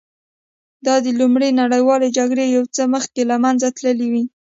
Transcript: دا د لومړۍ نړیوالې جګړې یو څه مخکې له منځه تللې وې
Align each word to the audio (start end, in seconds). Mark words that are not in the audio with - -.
دا 0.85 0.95
د 1.05 1.07
لومړۍ 1.19 1.49
نړیوالې 1.61 2.09
جګړې 2.17 2.45
یو 2.55 2.63
څه 2.75 2.83
مخکې 2.93 3.21
له 3.29 3.35
منځه 3.43 3.67
تللې 3.77 4.07
وې 4.13 4.23